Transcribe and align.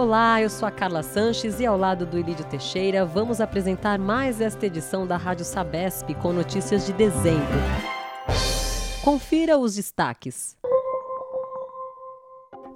Olá, 0.00 0.40
eu 0.40 0.48
sou 0.48 0.66
a 0.66 0.70
Carla 0.70 1.02
Sanches 1.02 1.60
e 1.60 1.66
ao 1.66 1.76
lado 1.76 2.06
do 2.06 2.18
Ilídio 2.18 2.46
Teixeira 2.46 3.04
vamos 3.04 3.38
apresentar 3.38 3.98
mais 3.98 4.40
esta 4.40 4.64
edição 4.64 5.06
da 5.06 5.18
Rádio 5.18 5.44
Sabesp 5.44 6.14
com 6.14 6.32
notícias 6.32 6.86
de 6.86 6.94
dezembro. 6.94 7.60
Confira 9.04 9.58
os 9.58 9.74
destaques. 9.74 10.56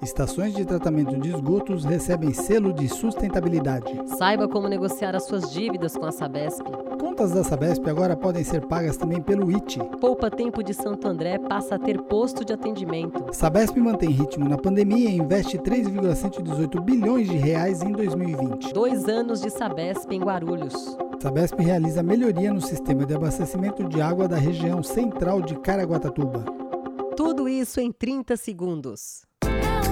Estações 0.02 0.54
de 0.54 0.64
tratamento 0.64 1.16
de 1.18 1.30
esgotos 1.30 1.84
recebem 1.84 2.32
selo 2.32 2.72
de 2.72 2.88
sustentabilidade. 2.88 3.86
Saiba 4.18 4.46
como 4.46 4.68
negociar 4.68 5.14
as 5.14 5.24
suas 5.24 5.50
dívidas 5.50 5.96
com 5.96 6.04
a 6.04 6.12
Sabesp. 6.12 6.62
Contas 7.00 7.32
da 7.32 7.42
Sabesp 7.42 7.88
agora 7.88 8.16
podem 8.16 8.44
ser 8.44 8.66
pagas 8.66 8.96
também 8.96 9.22
pelo 9.22 9.50
IT. 9.50 9.78
Poupa 10.00 10.30
Tempo 10.30 10.62
de 10.62 10.74
Santo 10.74 11.08
André 11.08 11.38
passa 11.38 11.76
a 11.76 11.78
ter 11.78 12.00
posto 12.02 12.44
de 12.44 12.52
atendimento. 12.52 13.26
Sabesp 13.32 13.76
mantém 13.78 14.10
ritmo 14.10 14.48
na 14.48 14.58
pandemia 14.58 15.08
e 15.08 15.16
investe 15.16 15.58
3,118 15.58 16.82
bilhões 16.82 17.28
de 17.28 17.36
reais 17.36 17.82
em 17.82 17.92
2020. 17.92 18.72
Dois 18.72 19.08
anos 19.08 19.40
de 19.40 19.50
Sabesp 19.50 20.10
em 20.10 20.20
Guarulhos. 20.20 20.98
Sabesp 21.20 21.58
realiza 21.58 22.02
melhoria 22.02 22.52
no 22.52 22.60
sistema 22.60 23.06
de 23.06 23.14
abastecimento 23.14 23.88
de 23.88 24.02
água 24.02 24.28
da 24.28 24.36
região 24.36 24.82
central 24.82 25.40
de 25.40 25.54
Caraguatatuba. 25.58 26.44
Tudo 27.16 27.48
isso 27.48 27.80
em 27.80 27.90
30 27.90 28.36
segundos. 28.36 29.24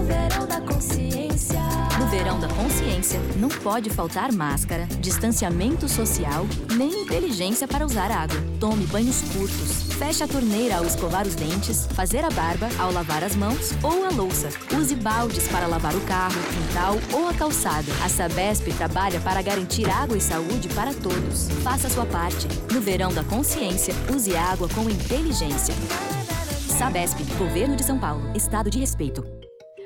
Verão 0.07 0.47
da 0.47 0.61
consciência. 0.61 1.61
No 1.99 2.07
verão 2.07 2.41
da 2.41 2.49
consciência, 2.49 3.21
não 3.37 3.49
pode 3.49 3.91
faltar 3.91 4.33
máscara, 4.33 4.87
distanciamento 5.01 5.89
social, 5.89 6.47
nem 6.77 7.03
inteligência 7.03 7.69
para 7.69 7.85
usar 7.85 8.11
água. 8.11 8.37
Tome 8.59 8.87
banhos 8.87 9.23
curtos. 9.33 9.93
Feche 9.95 10.25
a 10.25 10.29
torneira 10.29 10.77
ao 10.79 10.85
escovar 10.85 11.27
os 11.27 11.35
dentes, 11.35 11.87
fazer 11.95 12.25
a 12.25 12.31
barba 12.31 12.69
ao 12.79 12.91
lavar 12.91 13.23
as 13.23 13.37
mãos 13.37 13.73
ou 13.83 14.05
a 14.05 14.11
louça. 14.11 14.49
Use 14.77 14.95
baldes 14.97 15.47
para 15.49 15.67
lavar 15.67 15.95
o 15.95 16.01
carro, 16.01 16.41
quintal 16.53 16.97
ou 17.13 17.29
a 17.29 17.35
calçada. 17.35 17.93
A 18.05 18.09
Sabesp 18.09 18.73
trabalha 18.77 19.21
para 19.21 19.43
garantir 19.43 19.89
água 19.89 20.17
e 20.17 20.21
saúde 20.21 20.69
para 20.71 20.93
todos. 20.93 21.49
Faça 21.63 21.89
sua 21.89 22.07
parte. 22.07 22.49
No 22.73 22.81
verão 22.81 23.13
da 23.13 23.23
consciência, 23.23 23.95
use 24.13 24.35
água 24.37 24.69
com 24.71 24.91
inteligência. 24.91 25.75
Sabesp, 26.79 27.23
Governo 27.39 27.77
de 27.77 27.85
São 27.85 27.99
Paulo. 27.99 28.23
Estado 28.35 28.69
de 28.69 28.79
respeito. 28.79 29.25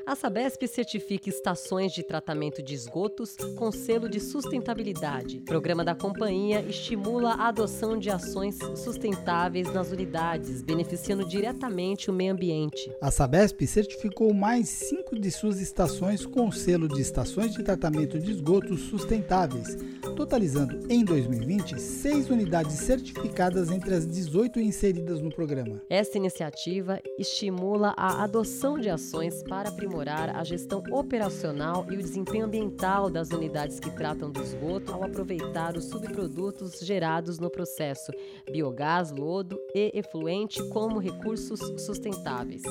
A 0.07 0.15
Sabesp 0.15 0.69
certifica 0.69 1.29
estações 1.29 1.91
de 1.91 2.01
tratamento 2.01 2.63
de 2.63 2.75
esgotos 2.75 3.35
com 3.57 3.73
selo 3.73 4.09
de 4.09 4.21
sustentabilidade. 4.21 5.39
O 5.39 5.45
programa 5.45 5.85
da 5.85 5.97
companhia 5.97 6.61
estimula 6.61 7.33
a 7.33 7.49
adoção 7.49 7.99
de 7.99 8.09
ações 8.09 8.57
sustentáveis 8.77 9.67
nas 9.75 9.91
unidades, 9.91 10.63
beneficiando 10.63 11.27
diretamente 11.27 12.09
o 12.09 12.13
meio 12.13 12.35
ambiente. 12.35 12.89
A 13.03 13.11
Sabesp 13.11 13.67
certificou 13.67 14.33
mais 14.33 14.69
cinco 14.69 15.19
de 15.19 15.29
suas 15.29 15.61
estações 15.61 16.25
com 16.25 16.53
selo 16.53 16.87
de 16.87 17.01
estações 17.01 17.53
de 17.53 17.65
tratamento 17.65 18.17
de 18.17 18.31
esgotos 18.31 18.83
sustentáveis, 18.83 19.77
totalizando 20.15 20.87
em 20.89 21.05
2020 21.05 21.81
seis 21.81 22.31
unidades 22.31 22.75
certificadas 22.75 23.73
entre 23.73 23.93
as 23.93 24.07
18 24.07 24.61
inseridas 24.61 25.21
no 25.21 25.35
programa. 25.35 25.83
Esta 25.91 26.17
iniciativa 26.17 27.01
estimula 27.19 27.93
a 27.97 28.23
adoção 28.23 28.79
de 28.79 28.89
ações 28.89 29.43
para 29.43 29.69
aprimorar 29.69 29.96
aprimorar 29.97 30.37
a 30.37 30.45
gestão 30.45 30.83
operacional 30.91 31.87
e 31.91 31.97
o 31.97 32.03
desempenho 32.03 32.45
ambiental 32.45 33.09
das 33.09 33.31
unidades 33.31 33.81
que 33.81 33.91
tratam 33.91 34.31
do 34.31 34.43
esgoto 34.43 34.93
ao 34.93 35.03
aproveitar 35.03 35.75
os 35.77 35.85
subprodutos 35.85 36.81
gerados 36.81 37.39
no 37.39 37.51
processo, 37.51 38.13
biogás, 38.51 39.11
lodo 39.11 39.59
e 39.75 39.91
efluente 39.95 40.63
como 40.69 40.99
recursos 40.99 41.61
sustentáveis. 41.83 42.63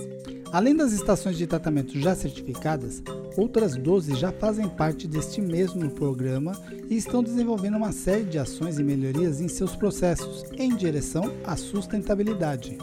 Além 0.52 0.76
das 0.76 0.92
estações 0.94 1.38
de 1.38 1.48
tratamento 1.48 2.00
já 2.00 2.14
certificadas, 2.14 3.02
outras 3.36 3.76
12 3.76 4.16
já 4.16 4.32
fazem 4.32 4.70
parte 4.70 5.08
deste 5.08 5.42
mesmo 5.42 5.90
programa 5.90 6.54
e 6.90 6.96
estão 6.96 7.24
desenvolvendo 7.24 7.78
uma 7.78 7.92
série 7.92 8.26
de 8.26 8.38
ações 8.38 8.78
e 8.78 8.84
melhorias 8.84 9.42
em 9.42 9.48
seus 9.48 9.76
processos 9.76 10.44
em 10.54 10.76
direção 10.76 11.24
à 11.44 11.56
sustentabilidade. 11.56 12.78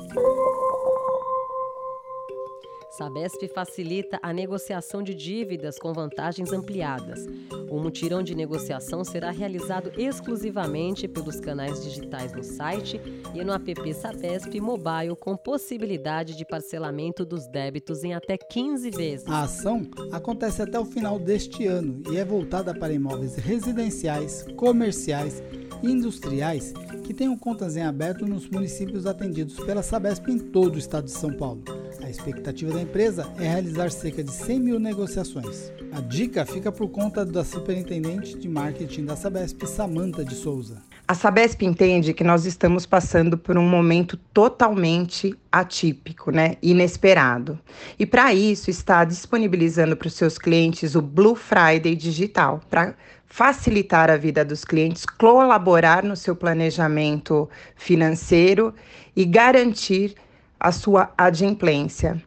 Sabesp 2.93 3.49
facilita 3.55 4.19
a 4.23 4.35
negociação 4.35 5.03
de 5.03 5.15
dívidas 5.15 5.79
com 5.79 5.95
vantagens 5.95 6.53
ampliadas. 6.53 7.27
O 7.71 7.79
mutirão 7.79 8.23
de 8.23 8.35
negociação 8.35 9.03
será 9.03 9.31
realizado 9.31 9.91
exclusivamente 9.97 11.09
pelos 11.09 11.41
canais 11.41 11.83
digitais 11.83 12.35
no 12.35 12.45
site 12.45 13.01
e 13.35 13.43
no 13.43 13.55
app 13.55 13.95
Sabesp 13.95 14.61
Mobile 14.61 15.17
com 15.19 15.35
possibilidade 15.39 16.37
de 16.37 16.45
parcelamento 16.45 17.25
dos 17.25 17.47
débitos 17.47 18.05
em 18.05 18.13
até 18.13 18.37
15 18.37 18.91
vezes. 18.91 19.27
A 19.27 19.45
ação 19.45 19.87
acontece 20.13 20.61
até 20.61 20.79
o 20.79 20.85
final 20.85 21.19
deste 21.19 21.67
ano 21.67 22.03
e 22.11 22.19
é 22.19 22.25
voltada 22.27 22.75
para 22.75 22.93
imóveis 22.93 23.37
residenciais, 23.37 24.45
comerciais 24.55 25.43
e 25.83 25.91
industriais 25.91 26.75
que 27.05 27.15
tenham 27.15 27.39
contas 27.39 27.75
em 27.75 27.83
aberto 27.83 28.27
nos 28.27 28.47
municípios 28.51 29.07
atendidos 29.07 29.57
pela 29.65 29.83
Sabesp 29.83 30.29
em 30.29 30.39
todo 30.39 30.75
o 30.75 30.79
estado 30.79 31.05
de 31.05 31.13
São 31.13 31.33
Paulo. 31.33 31.82
A 32.03 32.11
expectativa 32.11 32.73
da 32.73 32.83
empresa 32.83 33.33
é 33.39 33.45
realizar 33.45 33.91
cerca 33.91 34.25
de 34.25 34.33
100 34.33 34.61
mil 34.61 34.81
negociações. 34.81 35.73
A 35.93 36.01
dica 36.01 36.45
fica 36.45 36.73
por 36.73 36.89
conta 36.89 37.25
da 37.25 37.45
superintendente 37.45 38.37
de 38.37 38.49
marketing 38.49 39.05
da 39.05 39.15
Sabesp, 39.15 39.65
Samanta 39.67 40.25
de 40.25 40.35
Souza. 40.35 40.83
A 41.07 41.15
Sabesp 41.15 41.63
entende 41.63 42.13
que 42.13 42.25
nós 42.25 42.45
estamos 42.45 42.87
passando 42.87 43.39
por 43.39 43.57
um 43.57 43.69
momento 43.69 44.17
totalmente 44.33 45.33
atípico, 45.51 46.33
né? 46.33 46.57
inesperado. 46.61 47.57
E 47.97 48.05
para 48.05 48.35
isso 48.35 48.69
está 48.69 49.05
disponibilizando 49.05 49.97
para 49.97 50.09
os 50.09 50.15
seus 50.15 50.39
clientes 50.39 50.97
o 50.97 51.03
Blue 51.03 51.37
Friday 51.37 51.95
Digital, 51.95 52.61
para 52.69 52.97
facilitar 53.27 54.11
a 54.11 54.17
vida 54.17 54.45
dos 54.45 54.65
clientes, 54.65 55.07
colaborar 55.07 56.03
no 56.03 56.17
seu 56.17 56.35
planejamento 56.35 57.49
financeiro 57.77 58.75
e 59.15 59.25
garantir 59.25 60.17
a 60.63 60.71
sua 60.71 61.13
adimplência. 61.19 62.23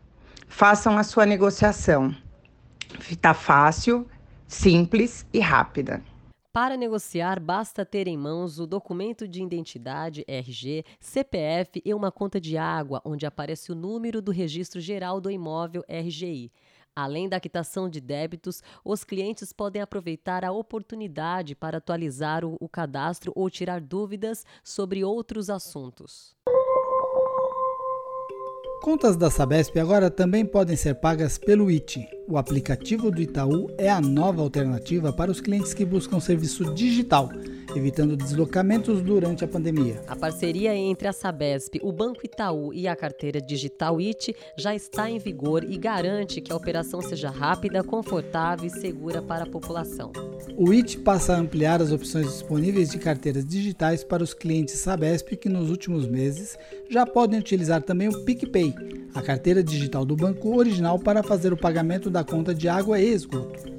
Façam 0.46 0.98
a 0.98 1.04
sua 1.04 1.26
negociação. 1.26 2.14
Está 3.10 3.34
fácil, 3.34 4.06
simples 4.46 5.26
e 5.32 5.40
rápida. 5.40 6.04
Para 6.52 6.76
negociar, 6.76 7.40
basta 7.40 7.86
ter 7.86 8.08
em 8.08 8.18
mãos 8.18 8.60
o 8.60 8.68
documento 8.68 9.26
de 9.26 9.42
identidade 9.42 10.26
RG, 10.28 10.84
CPF 11.00 11.82
e 11.86 11.94
uma 11.94 12.12
conta 12.12 12.40
de 12.40 12.58
água, 12.58 13.02
onde 13.06 13.26
aparece 13.26 13.72
o 13.72 13.76
número 13.76 14.22
do 14.22 14.32
Registro 14.32 14.82
Geral 14.82 15.22
do 15.22 15.32
Imóvel 15.32 15.86
RGI. 15.90 16.52
Além 16.94 17.30
da 17.30 17.40
quitação 17.40 17.90
de 17.90 18.02
débitos, 18.02 18.62
os 18.84 19.06
clientes 19.06 19.54
podem 19.54 19.82
aproveitar 19.82 20.44
a 20.44 20.52
oportunidade 20.52 21.56
para 21.56 21.78
atualizar 21.78 22.44
o, 22.44 22.58
o 22.60 22.68
cadastro 22.68 23.32
ou 23.34 23.50
tirar 23.50 23.80
dúvidas 23.80 24.46
sobre 24.62 25.06
outros 25.06 25.50
assuntos. 25.50 26.35
Contas 28.82 29.18
da 29.18 29.32
Sabesp 29.32 29.80
agora 29.80 30.12
também 30.12 30.46
podem 30.46 30.76
ser 30.76 30.96
pagas 30.96 31.38
pelo 31.38 31.70
IT. 31.72 32.08
O 32.28 32.38
aplicativo 32.38 33.10
do 33.10 33.22
Itaú 33.22 33.70
é 33.78 33.90
a 33.90 34.00
nova 34.00 34.42
alternativa 34.42 35.12
para 35.12 35.32
os 35.32 35.42
clientes 35.42 35.74
que 35.74 35.84
buscam 35.84 36.20
serviço 36.20 36.74
digital 36.74 37.30
evitando 37.76 38.16
deslocamentos 38.16 39.02
durante 39.02 39.44
a 39.44 39.48
pandemia. 39.48 40.02
A 40.08 40.16
parceria 40.16 40.74
entre 40.74 41.08
a 41.08 41.14
Sabesp, 41.14 41.80
o 41.84 41.92
Banco 41.92 42.22
Itaú 42.24 42.74
e 42.74 42.88
a 42.88 42.96
carteira 42.96 43.42
digital 43.42 44.00
IT 44.00 44.36
já 44.58 44.74
está 44.74 45.10
em 45.10 45.20
vigor 45.20 45.64
e 45.64 45.78
garante 45.78 46.42
que 46.42 46.52
a 46.52 46.56
operação 46.56 47.02
seja 47.02 47.30
rápida, 47.30 47.84
confortável 47.84 48.66
e 48.66 48.70
segura 48.70 49.22
para 49.22 49.44
a 49.44 49.50
população. 49.50 50.12
O 50.58 50.72
IT 50.72 51.00
passa 51.00 51.34
a 51.34 51.38
ampliar 51.38 51.82
as 51.82 51.92
opções 51.92 52.28
disponíveis 52.28 52.90
de 52.90 52.98
carteiras 52.98 53.46
digitais 53.46 54.04
para 54.04 54.24
os 54.24 54.34
clientes 54.34 54.80
Sabesp 54.80 55.36
que 55.36 55.50
nos 55.50 55.70
últimos 55.70 56.08
meses 56.08 56.58
já 56.90 57.06
podem 57.06 57.40
utilizar 57.40 57.82
também 57.82 58.08
o 58.08 58.24
PicPay, 58.24 58.74
a 59.14 59.22
carteira 59.22 59.64
digital 59.64 60.06
do 60.06 60.16
banco 60.16 60.56
original 60.56 60.98
para 61.00 61.24
fazer 61.24 61.52
o 61.52 61.58
pagamento 61.58 62.10
da 62.10 62.24
conta 62.24 62.54
de 62.54 62.68
água 62.68 63.00
e 63.00 63.08
esgoto. 63.08 63.76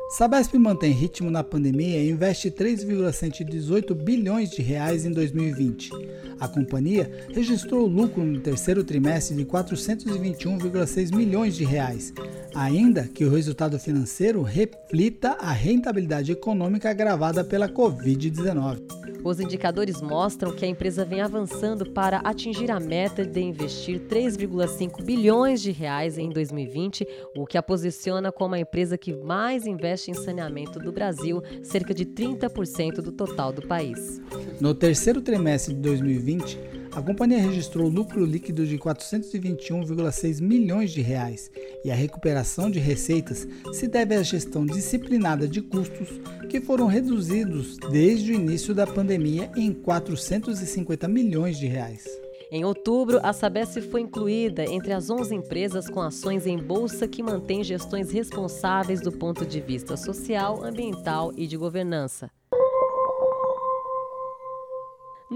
Sabesp 0.09 0.55
mantém 0.55 0.91
ritmo 0.91 1.29
na 1.29 1.43
pandemia 1.43 2.01
e 2.01 2.09
investe 2.09 2.49
3,118 2.49 3.93
bilhões 3.93 4.49
de 4.49 4.59
reais 4.59 5.05
em 5.05 5.11
2020. 5.11 5.91
A 6.39 6.47
companhia 6.47 7.27
registrou 7.31 7.85
lucro 7.85 8.23
no 8.23 8.39
terceiro 8.39 8.83
trimestre 8.83 9.35
de 9.35 9.45
421,6 9.45 11.15
milhões 11.15 11.55
de 11.55 11.63
reais, 11.63 12.11
ainda 12.55 13.03
que 13.03 13.23
o 13.23 13.29
resultado 13.29 13.77
financeiro 13.77 14.41
reflita 14.41 15.37
a 15.39 15.51
rentabilidade 15.51 16.31
econômica 16.31 16.89
agravada 16.89 17.43
pela 17.43 17.69
Covid-19. 17.69 19.08
Os 19.23 19.39
indicadores 19.39 20.01
mostram 20.01 20.51
que 20.51 20.63
a 20.63 20.67
empresa 20.67 21.03
vem 21.03 21.21
avançando 21.21 21.91
para 21.91 22.19
atingir 22.19 22.71
a 22.71 22.79
meta 22.79 23.25
de 23.25 23.41
investir 23.41 23.99
3,5 23.99 25.03
bilhões 25.03 25.61
de 25.61 25.71
reais 25.71 26.17
em 26.17 26.29
2020, 26.29 27.05
o 27.35 27.45
que 27.45 27.57
a 27.57 27.63
posiciona 27.63 28.31
como 28.31 28.55
a 28.55 28.59
empresa 28.59 28.97
que 28.97 29.13
mais 29.13 29.65
investe 29.65 30.09
em 30.09 30.13
saneamento 30.13 30.79
do 30.79 30.91
Brasil, 30.91 31.41
cerca 31.61 31.93
de 31.93 32.05
30% 32.05 33.01
do 33.01 33.11
total 33.11 33.51
do 33.51 33.67
país. 33.67 34.21
No 34.61 34.73
terceiro 34.73 35.21
trimestre 35.21 35.73
de 35.73 35.81
2020, 35.81 36.57
a 36.91 37.01
companhia 37.01 37.39
registrou 37.39 37.87
lucro 37.87 38.25
líquido 38.25 38.65
de 38.65 38.77
421,6 38.77 40.41
milhões 40.41 40.91
de 40.91 41.01
reais 41.01 41.51
e 41.83 41.91
a 41.91 41.95
recuperação 41.95 42.69
de 42.69 42.79
receitas 42.79 43.47
se 43.73 43.87
deve 43.87 44.15
à 44.15 44.23
gestão 44.23 44.65
disciplinada 44.65 45.47
de 45.47 45.61
custos 45.61 46.09
que 46.49 46.59
foram 46.59 46.87
reduzidos 46.87 47.77
desde 47.91 48.31
o 48.31 48.35
início 48.35 48.73
da 48.73 48.87
pandemia 48.87 49.51
em 49.55 49.71
450 49.71 51.07
milhões 51.07 51.57
de 51.57 51.67
reais. 51.67 52.05
Em 52.51 52.65
outubro, 52.65 53.19
a 53.21 53.31
Sabesp 53.31 53.79
foi 53.91 54.01
incluída 54.01 54.65
entre 54.65 54.91
as 54.91 55.11
11 55.11 55.35
empresas 55.35 55.87
com 55.87 56.01
ações 56.01 56.47
em 56.47 56.57
bolsa 56.57 57.07
que 57.07 57.21
mantêm 57.21 57.63
gestões 57.63 58.11
responsáveis 58.11 59.01
do 59.01 59.11
ponto 59.11 59.45
de 59.45 59.61
vista 59.61 59.95
social, 59.95 60.63
ambiental 60.63 61.31
e 61.37 61.45
de 61.45 61.55
governança. 61.55 62.31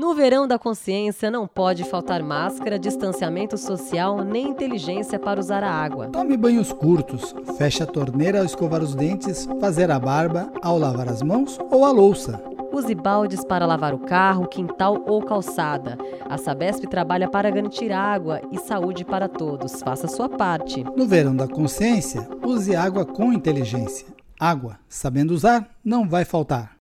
No 0.03 0.13
verão 0.13 0.45
da 0.45 0.59
consciência 0.59 1.31
não 1.31 1.47
pode 1.47 1.85
faltar 1.85 2.21
máscara, 2.21 2.77
distanciamento 2.77 3.57
social 3.57 4.21
nem 4.21 4.49
inteligência 4.49 5.17
para 5.17 5.39
usar 5.39 5.63
a 5.63 5.71
água. 5.71 6.09
Tome 6.09 6.35
banhos 6.35 6.73
curtos, 6.73 7.33
feche 7.57 7.81
a 7.81 7.85
torneira 7.85 8.39
ao 8.39 8.45
escovar 8.45 8.83
os 8.83 8.93
dentes, 8.93 9.47
fazer 9.61 9.89
a 9.89 9.97
barba, 9.97 10.51
ao 10.61 10.77
lavar 10.77 11.07
as 11.07 11.21
mãos 11.21 11.57
ou 11.71 11.85
a 11.85 11.91
louça. 11.91 12.43
Use 12.73 12.93
baldes 12.93 13.45
para 13.45 13.65
lavar 13.65 13.93
o 13.93 13.99
carro, 13.99 14.45
quintal 14.45 15.01
ou 15.07 15.23
calçada. 15.23 15.97
A 16.29 16.37
Sabesp 16.37 16.85
trabalha 16.85 17.29
para 17.29 17.49
garantir 17.49 17.93
água 17.93 18.41
e 18.51 18.57
saúde 18.57 19.05
para 19.05 19.29
todos. 19.29 19.81
Faça 19.81 20.09
sua 20.09 20.27
parte. 20.27 20.83
No 20.97 21.07
verão 21.07 21.33
da 21.33 21.47
consciência, 21.47 22.27
use 22.45 22.75
água 22.75 23.05
com 23.05 23.31
inteligência. 23.31 24.05
Água, 24.37 24.77
sabendo 24.89 25.31
usar, 25.31 25.65
não 25.81 26.05
vai 26.09 26.25
faltar. 26.25 26.73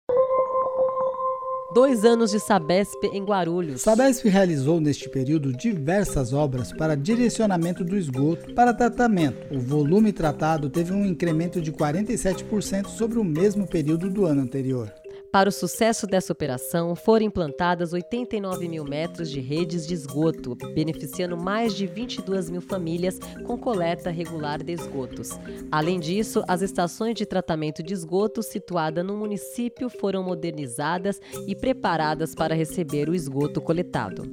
Dois 1.73 2.03
anos 2.03 2.31
de 2.31 2.39
Sabesp 2.39 3.01
em 3.13 3.23
Guarulhos. 3.23 3.81
Sabesp 3.81 4.27
realizou 4.27 4.81
neste 4.81 5.07
período 5.07 5.53
diversas 5.53 6.33
obras 6.33 6.73
para 6.73 6.97
direcionamento 6.97 7.81
do 7.85 7.95
esgoto 7.95 8.53
para 8.53 8.73
tratamento. 8.73 9.55
O 9.55 9.57
volume 9.57 10.11
tratado 10.11 10.69
teve 10.69 10.91
um 10.91 11.05
incremento 11.05 11.61
de 11.61 11.71
47% 11.71 12.87
sobre 12.87 13.17
o 13.17 13.23
mesmo 13.23 13.65
período 13.65 14.09
do 14.09 14.25
ano 14.25 14.41
anterior. 14.41 14.91
Para 15.31 15.47
o 15.47 15.51
sucesso 15.51 16.05
dessa 16.05 16.33
operação, 16.33 16.93
foram 16.93 17.25
implantadas 17.25 17.93
89 17.93 18.67
mil 18.67 18.83
metros 18.83 19.31
de 19.31 19.39
redes 19.39 19.87
de 19.87 19.93
esgoto, 19.93 20.57
beneficiando 20.75 21.37
mais 21.37 21.73
de 21.73 21.87
22 21.87 22.49
mil 22.49 22.59
famílias 22.59 23.17
com 23.45 23.57
coleta 23.57 24.09
regular 24.09 24.61
de 24.61 24.73
esgotos. 24.73 25.29
Além 25.71 26.01
disso, 26.01 26.43
as 26.49 26.61
estações 26.61 27.15
de 27.15 27.25
tratamento 27.25 27.81
de 27.81 27.93
esgoto 27.93 28.43
situadas 28.43 29.05
no 29.05 29.15
município 29.15 29.89
foram 29.89 30.21
modernizadas 30.21 31.21
e 31.47 31.55
preparadas 31.55 32.35
para 32.35 32.53
receber 32.53 33.07
o 33.07 33.15
esgoto 33.15 33.61
coletado. 33.61 34.23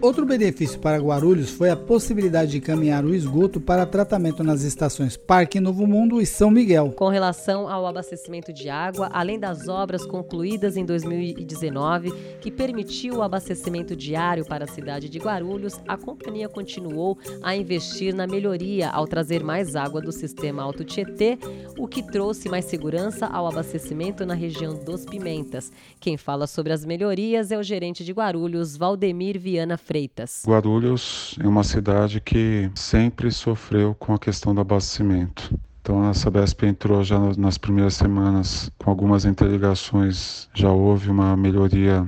Outro 0.00 0.26
benefício 0.26 0.78
para 0.78 0.98
Guarulhos 0.98 1.50
foi 1.50 1.70
a 1.70 1.76
possibilidade 1.76 2.52
de 2.52 2.60
caminhar 2.60 3.04
o 3.04 3.14
esgoto 3.14 3.58
para 3.60 3.86
tratamento 3.86 4.44
nas 4.44 4.62
estações 4.62 5.16
Parque 5.16 5.58
Novo 5.58 5.86
Mundo 5.86 6.20
e 6.20 6.26
São 6.26 6.50
Miguel. 6.50 6.92
Com 6.92 7.08
relação 7.08 7.66
ao 7.66 7.86
abastecimento 7.86 8.52
de 8.52 8.68
água, 8.68 9.08
além 9.12 9.38
das 9.38 9.68
obras 9.68 10.04
concluídas 10.04 10.76
em 10.76 10.84
2019, 10.84 12.12
que 12.40 12.50
permitiu 12.50 13.16
o 13.16 13.22
abastecimento 13.22 13.96
diário 13.96 14.44
para 14.44 14.64
a 14.64 14.68
cidade 14.68 15.08
de 15.08 15.18
Guarulhos, 15.18 15.80
a 15.88 15.96
companhia 15.96 16.48
continuou 16.48 17.18
a 17.42 17.56
investir 17.56 18.14
na 18.14 18.26
melhoria 18.26 18.90
ao 18.90 19.06
trazer 19.06 19.42
mais 19.42 19.74
água 19.74 20.02
do 20.02 20.12
sistema 20.12 20.62
Alto 20.62 20.84
Tietê, 20.84 21.38
o 21.78 21.88
que 21.88 22.02
trouxe 22.02 22.50
mais 22.50 22.66
segurança 22.66 23.26
ao 23.26 23.46
abastecimento 23.46 24.26
na 24.26 24.34
região 24.34 24.74
dos 24.74 25.06
Pimentas. 25.06 25.72
Quem 25.98 26.18
fala 26.18 26.46
sobre 26.46 26.72
as 26.72 26.84
melhorias 26.84 27.50
é 27.50 27.58
o 27.58 27.62
gerente 27.62 28.04
de 28.04 28.12
Guarulhos, 28.12 28.76
Valdemir 28.76 29.38
Viana 29.38 29.78
Freitas. 29.86 30.42
Guarulhos 30.44 31.38
é 31.40 31.46
uma 31.46 31.62
cidade 31.62 32.20
que 32.20 32.68
sempre 32.74 33.30
sofreu 33.30 33.94
com 33.94 34.12
a 34.12 34.18
questão 34.18 34.52
do 34.52 34.60
abastecimento. 34.60 35.56
Então 35.80 36.02
a 36.02 36.12
Sabesp 36.12 36.64
entrou 36.64 37.04
já 37.04 37.16
nas 37.38 37.56
primeiras 37.56 37.94
semanas 37.94 38.68
com 38.76 38.90
algumas 38.90 39.24
interligações, 39.24 40.48
já 40.52 40.72
houve 40.72 41.08
uma 41.08 41.36
melhoria 41.36 42.04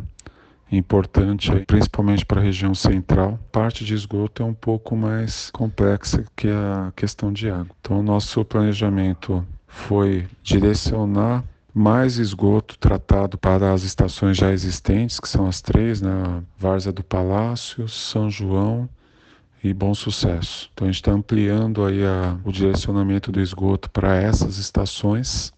importante, 0.73 1.53
principalmente 1.69 2.27
para 2.27 2.41
a 2.41 2.45
região 2.45 2.75
central. 2.75 3.39
Parte 3.53 3.85
de 3.85 3.95
esgoto 3.95 4.43
é 4.43 4.47
um 4.47 4.55
pouco 4.55 4.97
mais 4.97 5.49
complexa 5.53 6.25
que 6.35 6.49
a 6.49 6.93
questão 6.97 7.33
de 7.33 7.49
água. 7.49 7.75
Então 7.81 8.01
o 8.01 8.03
nosso 8.03 8.45
planejamento 8.45 9.47
foi 9.69 10.27
direcionar 10.43 11.45
mais 11.79 12.19
esgoto 12.19 12.77
tratado 12.79 13.39
para 13.39 13.73
as 13.73 13.83
estações 13.83 14.37
já 14.37 14.53
existentes, 14.53 15.21
que 15.21 15.29
são 15.29 15.47
as 15.47 15.61
três, 15.61 16.03
né? 16.03 16.43
Várzea 16.59 16.93
do 16.93 17.05
Palácio, 17.05 17.89
São 17.89 18.29
João 18.29 18.89
e 19.63 19.73
Bom 19.73 19.95
Sucesso. 19.95 20.71
Então 20.75 20.87
a 20.87 20.91
gente 20.91 21.01
está 21.01 21.13
ampliando 21.13 21.85
aí 21.85 22.05
a, 22.05 22.37
o 22.45 22.51
direcionamento 22.51 23.31
do 23.31 23.41
esgoto 23.41 23.91
para 23.91 24.17
essas 24.17 24.59
estações. 24.59 25.53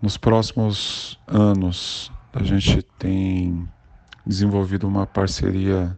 Nos 0.00 0.16
próximos 0.16 1.18
anos 1.26 2.10
A 2.32 2.42
gente 2.42 2.82
tem 2.98 3.68
desenvolvido 4.26 4.86
uma 4.86 5.06
parceria 5.06 5.96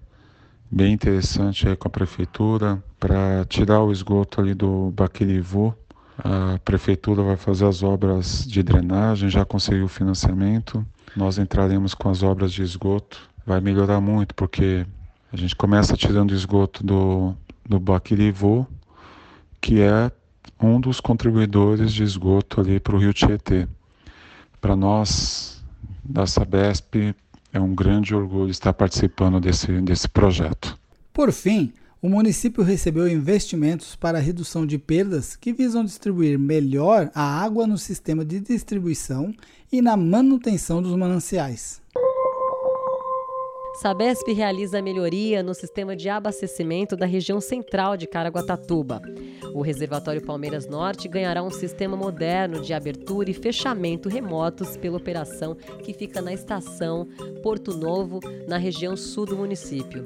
bem 0.70 0.92
interessante 0.92 1.68
aí 1.68 1.76
com 1.76 1.88
a 1.88 1.90
prefeitura 1.90 2.82
para 2.98 3.44
tirar 3.46 3.82
o 3.82 3.90
esgoto 3.90 4.40
ali 4.40 4.54
do 4.54 4.90
Baquirivu. 4.92 5.74
A 6.24 6.58
prefeitura 6.58 7.22
vai 7.22 7.36
fazer 7.36 7.66
as 7.66 7.82
obras 7.82 8.44
de 8.46 8.62
drenagem, 8.62 9.30
já 9.30 9.44
conseguiu 9.44 9.84
o 9.84 9.88
financiamento. 9.88 10.86
Nós 11.16 11.38
entraremos 11.38 11.94
com 11.94 12.08
as 12.10 12.22
obras 12.22 12.52
de 12.52 12.62
esgoto. 12.62 13.28
Vai 13.46 13.60
melhorar 13.60 14.00
muito 14.00 14.34
porque 14.34 14.86
a 15.32 15.36
gente 15.36 15.56
começa 15.56 15.96
tirando 15.96 16.34
esgoto 16.34 16.84
do, 16.84 17.34
do 17.66 17.80
Baquirivu, 17.80 18.66
que 19.60 19.80
é 19.80 20.10
um 20.60 20.80
dos 20.80 21.00
contribuidores 21.00 21.92
de 21.92 22.02
esgoto 22.02 22.60
ali 22.60 22.78
para 22.78 22.94
o 22.94 22.98
Rio 22.98 23.14
Tietê. 23.14 23.66
Para 24.60 24.76
nós, 24.76 25.64
da 26.04 26.26
Sabesp, 26.26 27.14
é 27.52 27.60
um 27.60 27.74
grande 27.74 28.14
orgulho 28.14 28.50
estar 28.50 28.72
participando 28.72 29.40
desse, 29.40 29.80
desse 29.80 30.08
projeto. 30.08 30.78
Por 31.12 31.32
fim, 31.32 31.72
o 32.02 32.08
município 32.08 32.64
recebeu 32.64 33.06
investimentos 33.06 33.94
para 33.94 34.18
redução 34.18 34.64
de 34.64 34.78
perdas 34.78 35.36
que 35.36 35.52
visam 35.52 35.84
distribuir 35.84 36.38
melhor 36.38 37.10
a 37.14 37.22
água 37.22 37.66
no 37.66 37.76
sistema 37.76 38.24
de 38.24 38.40
distribuição 38.40 39.34
e 39.70 39.82
na 39.82 39.96
manutenção 39.98 40.80
dos 40.80 40.96
mananciais. 40.96 41.80
Sabesp 43.80 44.30
realiza 44.34 44.82
melhoria 44.82 45.42
no 45.42 45.54
sistema 45.54 45.96
de 45.96 46.10
abastecimento 46.10 46.94
da 46.94 47.06
região 47.06 47.40
central 47.40 47.96
de 47.96 48.06
Caraguatatuba. 48.06 49.00
O 49.54 49.62
reservatório 49.62 50.20
Palmeiras 50.20 50.66
Norte 50.66 51.08
ganhará 51.08 51.42
um 51.42 51.50
sistema 51.50 51.96
moderno 51.96 52.60
de 52.60 52.74
abertura 52.74 53.30
e 53.30 53.34
fechamento 53.34 54.06
remotos 54.06 54.76
pela 54.76 54.98
operação 54.98 55.56
que 55.82 55.94
fica 55.94 56.20
na 56.20 56.30
estação 56.30 57.08
Porto 57.42 57.74
Novo, 57.74 58.20
na 58.46 58.58
região 58.58 58.94
sul 58.98 59.24
do 59.24 59.38
município. 59.38 60.04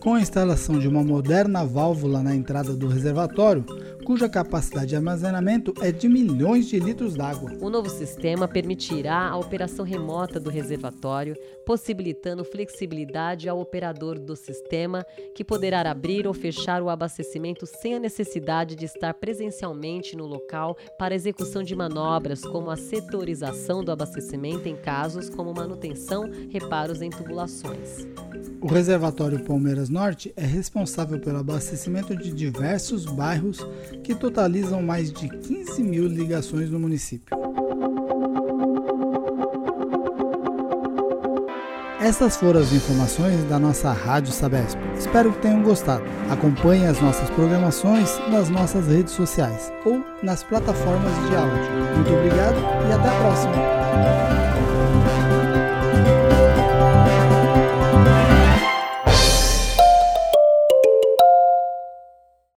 Com 0.00 0.14
a 0.14 0.20
instalação 0.20 0.78
de 0.78 0.86
uma 0.86 1.02
moderna 1.02 1.66
válvula 1.66 2.22
na 2.22 2.36
entrada 2.36 2.72
do 2.72 2.86
reservatório, 2.86 3.66
cuja 4.08 4.26
capacidade 4.26 4.86
de 4.86 4.96
armazenamento 4.96 5.74
é 5.82 5.92
de 5.92 6.08
milhões 6.08 6.66
de 6.66 6.80
litros 6.80 7.12
d'água. 7.14 7.52
O 7.60 7.68
novo 7.68 7.90
sistema 7.90 8.48
permitirá 8.48 9.28
a 9.28 9.36
operação 9.36 9.84
remota 9.84 10.40
do 10.40 10.48
reservatório, 10.48 11.36
possibilitando 11.66 12.42
flexibilidade 12.42 13.50
ao 13.50 13.60
operador 13.60 14.18
do 14.18 14.34
sistema, 14.34 15.04
que 15.34 15.44
poderá 15.44 15.82
abrir 15.82 16.26
ou 16.26 16.32
fechar 16.32 16.80
o 16.80 16.88
abastecimento 16.88 17.66
sem 17.66 17.96
a 17.96 17.98
necessidade 17.98 18.74
de 18.74 18.86
estar 18.86 19.12
presencialmente 19.12 20.16
no 20.16 20.24
local 20.24 20.74
para 20.98 21.14
execução 21.14 21.62
de 21.62 21.76
manobras, 21.76 22.40
como 22.40 22.70
a 22.70 22.78
setorização 22.78 23.84
do 23.84 23.92
abastecimento 23.92 24.66
em 24.70 24.76
casos 24.76 25.28
como 25.28 25.52
manutenção, 25.52 26.30
reparos 26.48 27.02
em 27.02 27.10
tubulações. 27.10 28.06
O 28.60 28.66
reservatório 28.66 29.44
Palmeiras 29.44 29.88
Norte 29.88 30.32
é 30.34 30.44
responsável 30.44 31.20
pelo 31.20 31.38
abastecimento 31.38 32.16
de 32.16 32.32
diversos 32.32 33.04
bairros 33.04 33.64
que 34.02 34.14
totalizam 34.14 34.82
mais 34.82 35.12
de 35.12 35.28
15 35.28 35.82
mil 35.82 36.06
ligações 36.06 36.70
no 36.70 36.78
município. 36.78 37.36
Essas 42.00 42.36
foram 42.36 42.60
as 42.60 42.72
informações 42.72 43.42
da 43.44 43.58
nossa 43.58 43.92
Rádio 43.92 44.32
Sabesp. 44.32 44.78
Espero 44.96 45.32
que 45.32 45.42
tenham 45.42 45.62
gostado. 45.62 46.04
Acompanhe 46.30 46.86
as 46.86 47.00
nossas 47.00 47.28
programações 47.30 48.18
nas 48.30 48.48
nossas 48.48 48.86
redes 48.86 49.12
sociais 49.12 49.72
ou 49.84 50.04
nas 50.22 50.44
plataformas 50.44 51.12
de 51.28 51.36
áudio. 51.36 51.96
Muito 51.96 52.12
obrigado 52.12 52.56
e 52.88 52.92
até 52.92 53.08
a 53.08 53.20
próxima! 53.20 53.68